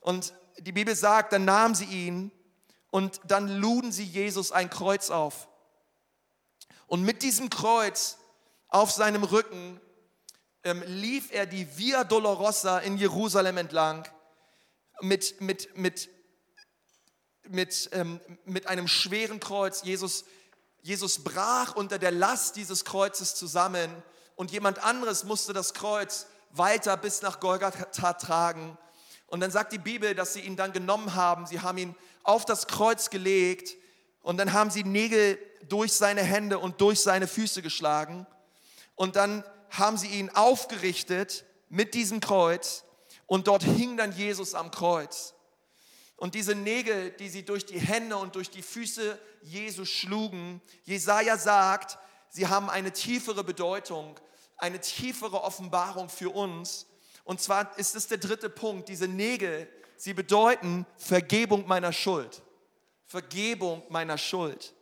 [0.00, 2.30] Und die Bibel sagt, dann nahmen sie ihn
[2.90, 5.48] und dann luden sie Jesus ein Kreuz auf.
[6.86, 8.18] Und mit diesem Kreuz
[8.68, 9.80] auf seinem Rücken
[10.62, 14.06] ähm, lief er die Via Dolorosa in Jerusalem entlang
[15.00, 16.08] mit, mit, mit,
[17.48, 19.82] mit, ähm, mit einem schweren Kreuz.
[19.82, 20.24] Jesus,
[20.82, 23.90] Jesus brach unter der Last dieses Kreuzes zusammen
[24.36, 28.78] und jemand anderes musste das Kreuz weiter bis nach Golgatha tragen.
[29.26, 31.46] Und dann sagt die Bibel, dass sie ihn dann genommen haben.
[31.46, 33.76] Sie haben ihn auf das Kreuz gelegt
[34.22, 38.26] und dann haben sie Nägel durch seine Hände und durch seine Füße geschlagen.
[38.94, 42.84] Und dann haben sie ihn aufgerichtet mit diesem Kreuz
[43.26, 45.34] und dort hing dann Jesus am Kreuz.
[46.16, 51.36] Und diese Nägel, die sie durch die Hände und durch die Füße Jesus schlugen, Jesaja
[51.36, 51.98] sagt,
[52.30, 54.18] sie haben eine tiefere Bedeutung,
[54.56, 56.86] eine tiefere Offenbarung für uns.
[57.24, 62.42] Und zwar ist es der dritte Punkt, diese Nägel, sie bedeuten Vergebung meiner Schuld.
[63.06, 64.74] Vergebung meiner Schuld.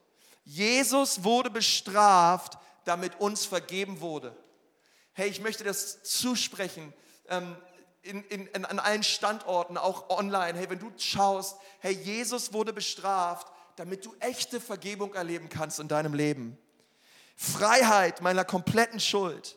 [0.45, 4.37] Jesus wurde bestraft, damit uns vergeben wurde.
[5.13, 6.93] Hey, ich möchte das zusprechen.
[7.29, 7.57] Ähm,
[8.03, 10.59] in, in, an allen Standorten, auch online.
[10.59, 15.89] Hey, wenn du schaust, hey, Jesus wurde bestraft, damit du echte Vergebung erleben kannst in
[15.89, 16.59] deinem Leben.
[17.37, 19.57] Freiheit meiner kompletten Schuld.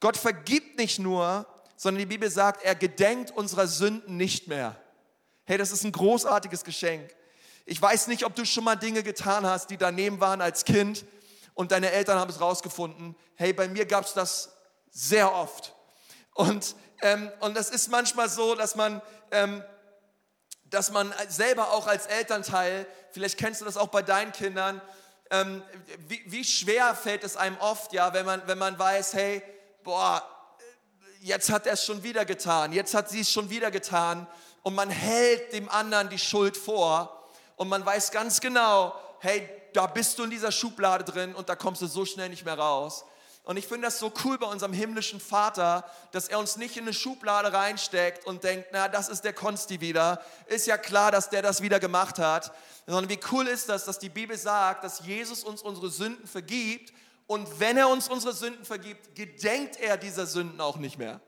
[0.00, 4.76] Gott vergibt nicht nur, sondern die Bibel sagt, er gedenkt unserer Sünden nicht mehr.
[5.44, 7.14] Hey, das ist ein großartiges Geschenk.
[7.64, 11.04] Ich weiß nicht, ob du schon mal Dinge getan hast, die daneben waren als Kind
[11.54, 13.16] und deine Eltern haben es rausgefunden.
[13.36, 14.52] Hey, bei mir gab es das
[14.90, 15.74] sehr oft.
[16.34, 19.64] Und ähm, und das ist manchmal so, dass man, ähm,
[20.64, 24.80] dass man selber auch als Elternteil, vielleicht kennst du das auch bei deinen Kindern,
[25.30, 25.62] ähm,
[26.08, 29.42] wie, wie, schwer fällt es einem oft, ja, wenn man, wenn man weiß, hey,
[29.84, 30.22] boah,
[31.20, 34.26] jetzt hat er es schon wieder getan, jetzt hat sie es schon wieder getan
[34.62, 37.24] und man hält dem anderen die Schuld vor
[37.56, 41.54] und man weiß ganz genau, hey, da bist du in dieser Schublade drin und da
[41.54, 43.04] kommst du so schnell nicht mehr raus.
[43.44, 46.84] Und ich finde das so cool bei unserem himmlischen Vater, dass er uns nicht in
[46.84, 50.22] eine Schublade reinsteckt und denkt, na, das ist der Konsti wieder.
[50.46, 52.52] Ist ja klar, dass der das wieder gemacht hat.
[52.86, 56.92] Sondern wie cool ist das, dass die Bibel sagt, dass Jesus uns unsere Sünden vergibt
[57.30, 61.20] Und wenn er uns unsere Sünden vergibt, gedenkt er dieser Sünden auch nicht mehr.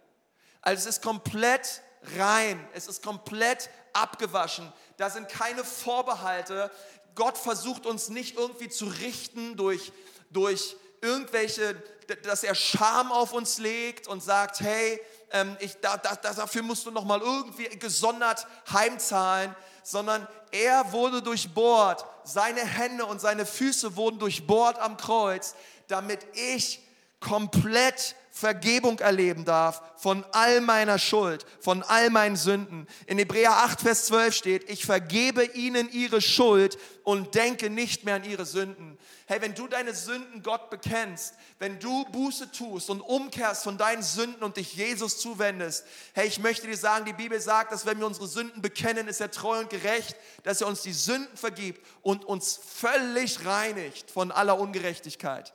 [0.60, 1.80] Also es ist komplett
[2.18, 4.72] rein, es ist komplett abgewaschen.
[4.96, 6.72] Da sind keine Vorbehalte.
[7.14, 9.92] Gott versucht uns nicht irgendwie zu richten durch,
[10.30, 11.80] durch irgendwelche,
[12.16, 16.86] dass er Scham auf uns legt und sagt, hey, ähm, ich, da, da, dafür musst
[16.86, 23.96] du noch mal irgendwie gesondert heimzahlen, sondern er wurde durchbohrt, seine Hände und seine Füße
[23.96, 25.54] wurden durchbohrt am Kreuz,
[25.88, 26.80] damit ich
[27.20, 32.88] komplett Vergebung erleben darf von all meiner Schuld, von all meinen Sünden.
[33.06, 38.14] In Hebräer 8, Vers 12 steht, ich vergebe ihnen ihre Schuld und denke nicht mehr
[38.14, 38.96] an ihre Sünden.
[39.26, 44.02] Hey, wenn du deine Sünden Gott bekennst, wenn du Buße tust und umkehrst von deinen
[44.02, 47.98] Sünden und dich Jesus zuwendest, hey, ich möchte dir sagen, die Bibel sagt, dass wenn
[47.98, 51.86] wir unsere Sünden bekennen, ist er treu und gerecht, dass er uns die Sünden vergibt
[52.00, 55.52] und uns völlig reinigt von aller Ungerechtigkeit.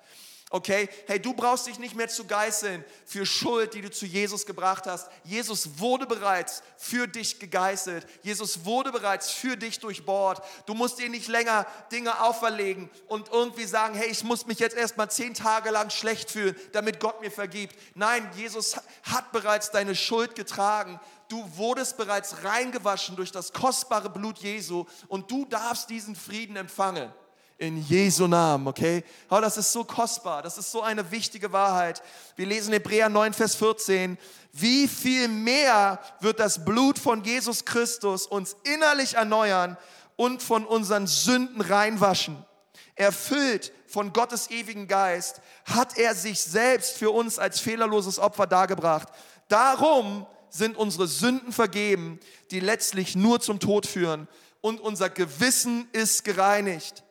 [0.49, 4.45] Okay, hey, du brauchst dich nicht mehr zu geißeln für Schuld, die du zu Jesus
[4.45, 5.09] gebracht hast.
[5.25, 8.07] Jesus wurde bereits für dich gegeißelt.
[8.23, 10.41] Jesus wurde bereits für dich durchbohrt.
[10.65, 14.77] Du musst dir nicht länger Dinge auferlegen und irgendwie sagen, hey, ich muss mich jetzt
[14.77, 17.75] erstmal zehn Tage lang schlecht fühlen, damit Gott mir vergibt.
[17.93, 20.97] Nein, Jesus hat bereits deine Schuld getragen.
[21.27, 27.11] Du wurdest bereits reingewaschen durch das kostbare Blut Jesu und du darfst diesen Frieden empfangen.
[27.59, 29.03] In Jesu Namen, okay?
[29.31, 32.03] Oh, das ist so kostbar, das ist so eine wichtige Wahrheit.
[32.35, 34.15] Wir lesen Hebräer 9, Vers 14.
[34.53, 39.75] Wie viel mehr wird das Blut von Jesus Christus uns innerlich erneuern
[40.15, 42.45] und von unseren Sünden reinwaschen?
[42.93, 49.07] Erfüllt von Gottes ewigen Geist hat er sich selbst für uns als fehlerloses Opfer dargebracht.
[49.47, 52.19] Darum sind unsere Sünden vergeben,
[52.51, 54.27] die letztlich nur zum Tod führen.
[54.61, 57.03] Und unser Gewissen ist gereinigt.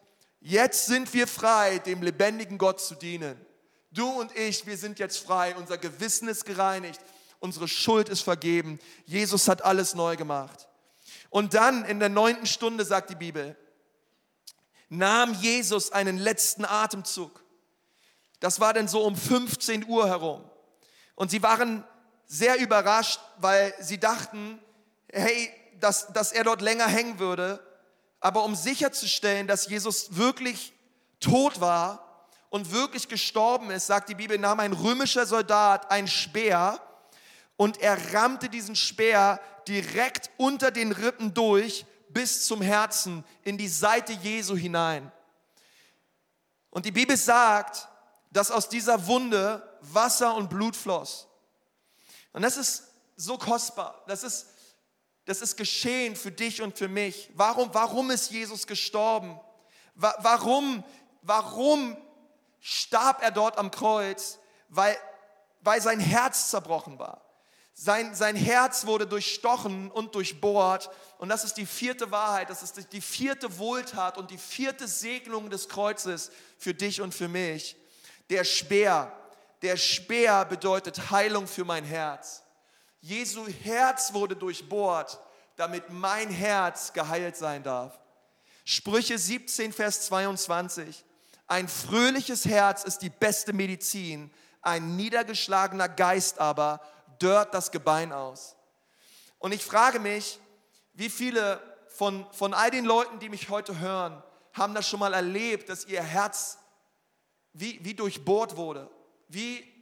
[0.48, 3.36] Jetzt sind wir frei, dem lebendigen Gott zu dienen.
[3.90, 5.56] Du und ich, wir sind jetzt frei.
[5.56, 7.00] Unser Gewissen ist gereinigt.
[7.40, 8.78] Unsere Schuld ist vergeben.
[9.06, 10.68] Jesus hat alles neu gemacht.
[11.30, 13.56] Und dann in der neunten Stunde, sagt die Bibel,
[14.88, 17.42] nahm Jesus einen letzten Atemzug.
[18.38, 20.48] Das war dann so um 15 Uhr herum.
[21.16, 21.82] Und sie waren
[22.26, 24.60] sehr überrascht, weil sie dachten,
[25.10, 27.65] hey, dass, dass er dort länger hängen würde.
[28.26, 30.72] Aber um sicherzustellen, dass Jesus wirklich
[31.20, 36.80] tot war und wirklich gestorben ist, sagt die Bibel, nahm ein römischer Soldat ein Speer
[37.56, 43.68] und er rammte diesen Speer direkt unter den Rippen durch bis zum Herzen in die
[43.68, 45.12] Seite Jesu hinein.
[46.70, 47.86] Und die Bibel sagt,
[48.32, 51.28] dass aus dieser Wunde Wasser und Blut floss.
[52.32, 54.02] Und das ist so kostbar.
[54.08, 54.48] Das ist
[55.26, 57.30] das ist geschehen für dich und für mich.
[57.34, 59.38] Warum, warum ist Jesus gestorben?
[59.94, 60.84] Warum,
[61.22, 61.96] warum
[62.60, 64.38] starb er dort am Kreuz?
[64.68, 64.96] Weil,
[65.62, 67.22] weil sein Herz zerbrochen war.
[67.74, 70.90] Sein, sein Herz wurde durchstochen und durchbohrt.
[71.18, 75.50] Und das ist die vierte Wahrheit, das ist die vierte Wohltat und die vierte Segnung
[75.50, 77.76] des Kreuzes für dich und für mich.
[78.30, 79.12] Der Speer.
[79.62, 82.42] Der Speer bedeutet Heilung für mein Herz.
[83.06, 85.20] Jesu Herz wurde durchbohrt,
[85.54, 87.96] damit mein Herz geheilt sein darf.
[88.64, 91.04] Sprüche 17, Vers 22.
[91.46, 96.80] Ein fröhliches Herz ist die beste Medizin, ein niedergeschlagener Geist aber
[97.20, 98.56] dört das Gebein aus.
[99.38, 100.40] Und ich frage mich,
[100.94, 104.20] wie viele von, von all den Leuten, die mich heute hören,
[104.52, 106.58] haben das schon mal erlebt, dass ihr Herz
[107.52, 108.90] wie, wie durchbohrt wurde,
[109.28, 109.75] wie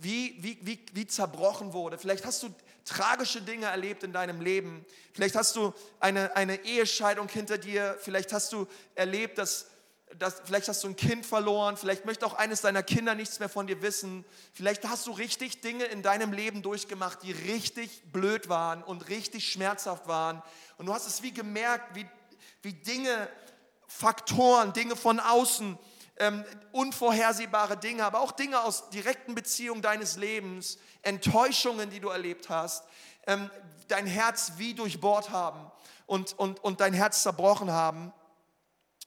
[0.00, 1.98] wie, wie, wie, wie zerbrochen wurde.
[1.98, 2.54] Vielleicht hast du
[2.84, 4.84] tragische Dinge erlebt in deinem Leben.
[5.12, 7.96] Vielleicht hast du eine, eine Ehescheidung hinter dir.
[8.00, 9.66] Vielleicht hast du erlebt, dass,
[10.18, 11.76] dass, vielleicht hast du ein Kind verloren.
[11.76, 14.24] Vielleicht möchte auch eines deiner Kinder nichts mehr von dir wissen.
[14.52, 19.50] Vielleicht hast du richtig Dinge in deinem Leben durchgemacht, die richtig blöd waren und richtig
[19.50, 20.42] schmerzhaft waren.
[20.78, 22.06] Und du hast es wie gemerkt, wie,
[22.62, 23.28] wie Dinge,
[23.88, 25.76] Faktoren, Dinge von außen,
[26.18, 32.48] ähm, unvorhersehbare Dinge, aber auch Dinge aus direkten Beziehungen deines Lebens, Enttäuschungen, die du erlebt
[32.48, 32.84] hast,
[33.26, 33.50] ähm,
[33.88, 35.70] dein Herz wie durchbohrt haben
[36.06, 38.12] und, und, und dein Herz zerbrochen haben.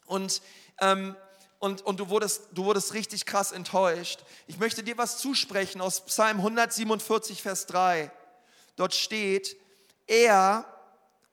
[0.05, 0.41] Und,
[0.79, 1.15] ähm,
[1.59, 4.23] und, und du, wurdest, du wurdest richtig krass enttäuscht.
[4.47, 8.11] Ich möchte dir was zusprechen aus Psalm 147, Vers 3.
[8.75, 9.57] Dort steht,
[10.07, 10.65] er,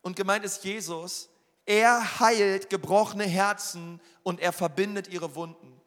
[0.02, 1.28] und gemeint ist Jesus,
[1.66, 5.80] er heilt gebrochene Herzen und er verbindet ihre Wunden.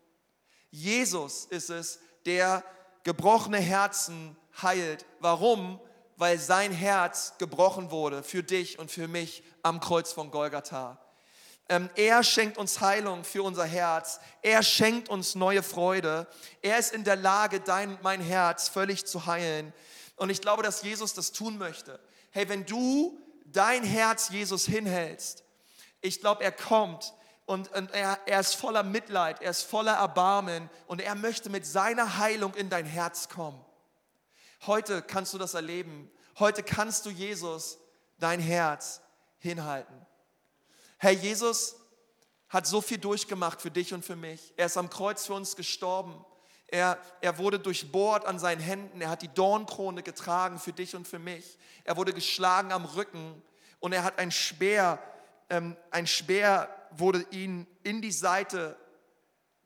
[0.70, 2.64] Jesus ist es, der
[3.04, 5.06] gebrochene Herzen heilt.
[5.20, 5.80] Warum?
[6.18, 11.00] Weil sein Herz gebrochen wurde für dich und für mich am Kreuz von Golgatha.
[11.70, 14.20] Ähm, er schenkt uns Heilung für unser Herz.
[14.42, 16.28] Er schenkt uns neue Freude.
[16.62, 19.72] Er ist in der Lage, dein, mein Herz völlig zu heilen.
[20.18, 22.00] Und ich glaube, dass Jesus das tun möchte.
[22.32, 25.44] Hey, wenn du dein Herz Jesus hinhältst,
[26.02, 27.14] ich glaube, er kommt
[27.46, 31.66] und, und er, er ist voller Mitleid, er ist voller Erbarmen und er möchte mit
[31.66, 33.64] seiner Heilung in dein Herz kommen.
[34.68, 36.12] Heute kannst du das erleben.
[36.38, 37.80] Heute kannst du Jesus
[38.18, 39.02] dein Herz
[39.40, 40.06] hinhalten.
[40.98, 41.76] Herr Jesus
[42.50, 44.54] hat so viel durchgemacht für dich und für mich.
[44.58, 46.26] Er ist am Kreuz für uns gestorben.
[46.68, 49.02] Er, er wurde durchbohrt an seinen Händen.
[49.02, 51.58] Er hat die Dornkrone getragen für dich und für mich.
[51.84, 53.42] Er wurde geschlagen am Rücken
[53.80, 55.00] und er hat ein Speer,
[55.50, 58.78] ähm, ein Speer wurde ihn in die Seite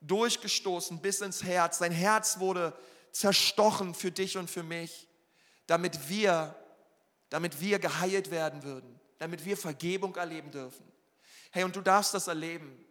[0.02, 1.78] durchgestoßen bis ins Herz.
[1.80, 2.74] Sein Herz wurde
[3.12, 5.08] zerstochen für dich und für mich,
[5.68, 6.56] damit wir,
[7.30, 10.86] damit wir geheilt werden würden, damit wir Vergebung erleben dürfen.
[11.52, 12.84] Hey, und du darfst das erleben.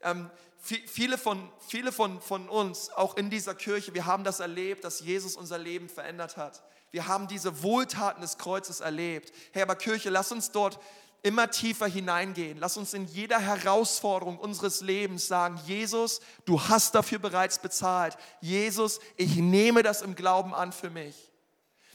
[0.00, 0.30] Ähm,
[0.60, 5.00] viele von, viele von, von uns, auch in dieser Kirche, wir haben das erlebt, dass
[5.00, 6.62] Jesus unser Leben verändert hat.
[6.90, 9.32] Wir haben diese Wohltaten des Kreuzes erlebt.
[9.52, 10.78] Hey, aber Kirche, lass uns dort
[11.22, 12.58] immer tiefer hineingehen.
[12.58, 18.16] Lass uns in jeder Herausforderung unseres Lebens sagen, Jesus, du hast dafür bereits bezahlt.
[18.40, 21.32] Jesus, ich nehme das im Glauben an für mich.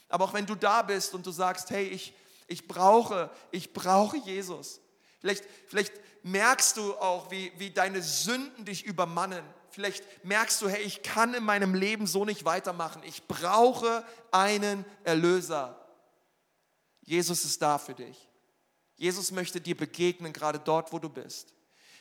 [0.10, 2.14] Aber auch wenn du da bist und du sagst, hey, ich,
[2.48, 4.82] ich brauche, ich brauche Jesus.
[5.20, 9.44] Vielleicht, vielleicht merkst du auch, wie, wie deine Sünden dich übermannen.
[9.70, 13.02] Vielleicht merkst du, hey, ich kann in meinem Leben so nicht weitermachen.
[13.06, 15.80] Ich brauche einen Erlöser.
[17.02, 18.30] Jesus ist da für dich.
[18.96, 21.54] Jesus möchte dir begegnen, gerade dort, wo du bist.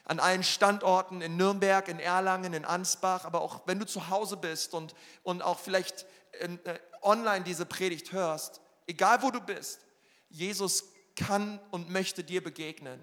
[0.04, 4.36] An allen Standorten in Nürnberg, in Erlangen, in Ansbach, aber auch wenn du zu Hause
[4.36, 6.06] bist und, und auch vielleicht
[6.40, 9.80] in, äh, online diese Predigt hörst, egal wo du bist,
[10.28, 12.98] Jesus kann und möchte dir begegnen.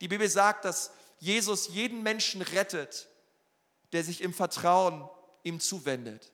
[0.00, 3.08] Die Bibel sagt, dass Jesus jeden Menschen rettet,
[3.92, 5.08] der sich im Vertrauen
[5.42, 6.30] ihm zuwendet.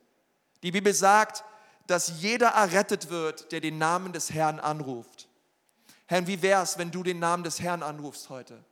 [0.62, 1.44] Die Bibel sagt,
[1.86, 5.28] dass jeder errettet wird, der den Namen des Herrn anruft.
[6.06, 8.62] Herr, wie wäre es, wenn du den Namen des Herrn anrufst heute?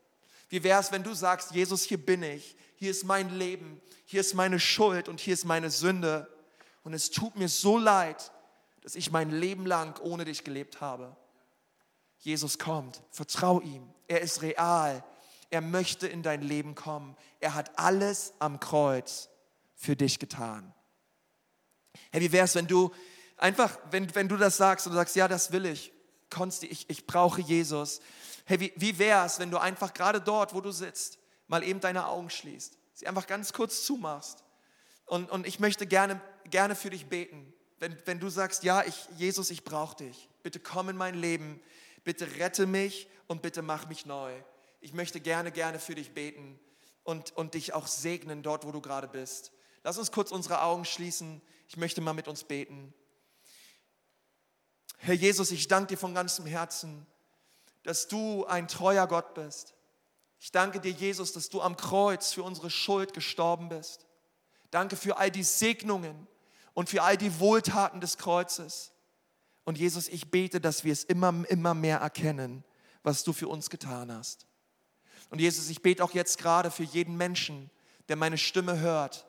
[0.48, 4.20] Wie wäre es, wenn du sagst, Jesus, hier bin ich, hier ist mein Leben, hier
[4.20, 6.28] ist meine Schuld und hier ist meine Sünde.
[6.84, 8.32] Und es tut mir so leid,
[8.82, 11.16] dass ich mein Leben lang ohne dich gelebt habe.
[12.18, 15.02] Jesus kommt, vertrau ihm, er ist real,
[15.50, 19.28] er möchte in dein Leben kommen, er hat alles am Kreuz
[19.74, 20.72] für dich getan.
[22.10, 22.92] Hey, wie wäre es, wenn du
[23.36, 25.92] einfach, wenn, wenn du das sagst und sagst, ja, das will ich,
[26.32, 28.00] Konsti, ich, ich brauche Jesus.
[28.44, 31.80] Hey, wie, wie wäre es, wenn du einfach gerade dort, wo du sitzt, mal eben
[31.80, 34.42] deine Augen schließt, sie einfach ganz kurz zumachst.
[35.06, 37.52] Und, und ich möchte gerne, gerne für dich beten.
[37.78, 40.28] Wenn, wenn du sagst, ja, ich, Jesus, ich brauche dich.
[40.42, 41.60] Bitte komm in mein Leben.
[42.04, 44.32] Bitte rette mich und bitte mach mich neu.
[44.80, 46.58] Ich möchte gerne, gerne für dich beten
[47.04, 49.52] und, und dich auch segnen dort, wo du gerade bist.
[49.84, 51.40] Lass uns kurz unsere Augen schließen.
[51.68, 52.94] Ich möchte mal mit uns beten.
[55.04, 57.08] Herr Jesus, ich danke dir von ganzem Herzen,
[57.82, 59.74] dass du ein treuer Gott bist.
[60.38, 64.06] Ich danke dir, Jesus, dass du am Kreuz für unsere Schuld gestorben bist.
[64.70, 66.28] Danke für all die Segnungen
[66.72, 68.92] und für all die Wohltaten des Kreuzes.
[69.64, 72.62] Und Jesus, ich bete, dass wir es immer, immer mehr erkennen,
[73.02, 74.46] was du für uns getan hast.
[75.30, 77.72] Und Jesus, ich bete auch jetzt gerade für jeden Menschen,
[78.06, 79.26] der meine Stimme hört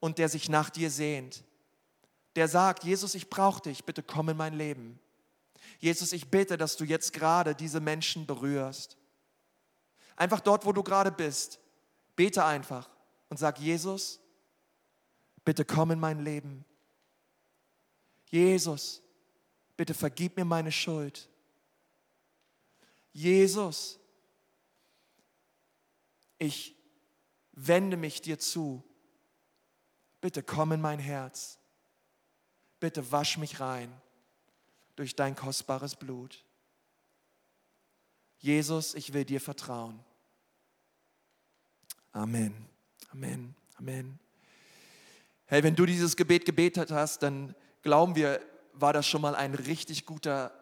[0.00, 1.44] und der sich nach dir sehnt
[2.36, 4.98] der sagt, Jesus, ich brauche dich, bitte komm in mein Leben.
[5.78, 8.96] Jesus, ich bitte, dass du jetzt gerade diese Menschen berührst.
[10.16, 11.58] Einfach dort, wo du gerade bist,
[12.16, 12.88] bete einfach
[13.28, 14.20] und sag, Jesus,
[15.44, 16.64] bitte komm in mein Leben.
[18.30, 19.02] Jesus,
[19.76, 21.28] bitte vergib mir meine Schuld.
[23.12, 23.98] Jesus,
[26.38, 26.74] ich
[27.52, 28.82] wende mich dir zu.
[30.20, 31.58] Bitte komm in mein Herz
[32.82, 33.92] bitte wasch mich rein
[34.96, 36.44] durch dein kostbares Blut.
[38.40, 40.00] Jesus, ich will dir vertrauen.
[42.10, 42.52] Amen.
[43.12, 43.54] Amen.
[43.78, 44.18] Amen.
[45.46, 48.40] Hey, wenn du dieses Gebet gebetet hast, dann glauben wir,
[48.72, 50.52] war das schon mal ein richtig guter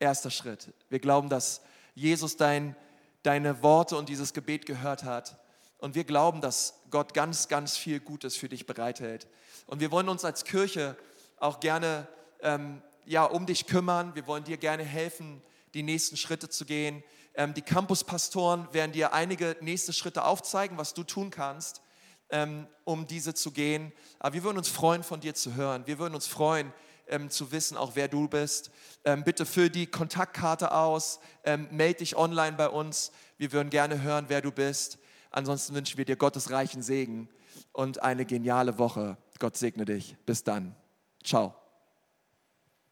[0.00, 0.74] erster Schritt.
[0.88, 1.60] Wir glauben, dass
[1.94, 2.74] Jesus dein,
[3.22, 5.38] deine Worte und dieses Gebet gehört hat.
[5.78, 9.28] Und wir glauben, dass Gott ganz, ganz viel Gutes für dich bereithält.
[9.68, 10.96] Und wir wollen uns als Kirche
[11.40, 12.08] auch gerne
[12.40, 14.14] ähm, ja, um dich kümmern.
[14.14, 15.42] Wir wollen dir gerne helfen,
[15.74, 17.02] die nächsten Schritte zu gehen.
[17.34, 21.82] Ähm, die Campuspastoren werden dir einige nächste Schritte aufzeigen, was du tun kannst,
[22.30, 23.92] ähm, um diese zu gehen.
[24.18, 25.86] Aber wir würden uns freuen, von dir zu hören.
[25.86, 26.72] Wir würden uns freuen,
[27.08, 28.70] ähm, zu wissen, auch wer du bist.
[29.04, 33.12] Ähm, bitte füll die Kontaktkarte aus, ähm, melde dich online bei uns.
[33.38, 34.98] Wir würden gerne hören, wer du bist.
[35.30, 37.28] Ansonsten wünschen wir dir Gottes reichen Segen
[37.72, 39.16] und eine geniale Woche.
[39.38, 40.16] Gott segne dich.
[40.26, 40.74] Bis dann.
[41.22, 41.57] Ciao.